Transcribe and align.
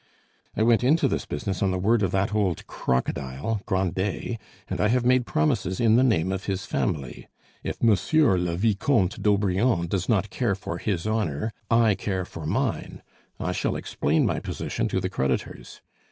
I 0.57 0.63
went 0.63 0.83
into 0.83 1.07
this 1.07 1.27
business 1.27 1.61
on 1.61 1.69
the 1.69 1.77
word 1.77 2.01
of 2.01 2.09
that 2.09 2.33
old 2.33 2.65
crocodile 2.65 3.61
Grandet, 3.67 4.39
and 4.67 4.81
I 4.81 4.87
have 4.87 5.05
made 5.05 5.27
promises 5.27 5.79
in 5.79 5.95
the 5.95 6.01
name 6.03 6.31
of 6.31 6.45
his 6.45 6.65
family. 6.65 7.27
If 7.61 7.83
Monsieur 7.83 8.35
de 8.35 8.55
vicomte 8.57 9.21
d'Aubrion 9.21 9.85
does 9.85 10.09
not 10.09 10.31
care 10.31 10.55
for 10.55 10.79
his 10.79 11.05
honor, 11.05 11.51
I 11.69 11.93
care 11.93 12.25
for 12.25 12.47
mine. 12.47 13.03
I 13.39 13.51
shall 13.51 13.75
explain 13.75 14.25
my 14.25 14.39
position 14.39 14.87
to 14.87 14.99
the 14.99 15.07
creditors. 15.11 15.81